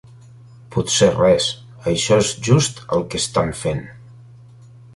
Potser 0.75 1.09
res; 1.17 1.49
això 1.91 2.19
és 2.23 2.31
just 2.49 2.81
el 2.99 3.05
que 3.13 3.23
estan 3.25 3.55
fent. 3.63 3.85